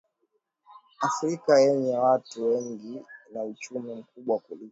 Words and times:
Afrika 1.07 1.53
yenye 1.59 1.97
watu 1.97 2.45
wengi 2.47 3.05
na 3.33 3.43
uchumi 3.43 3.93
mkubwa 3.95 4.39
kuliko 4.39 4.59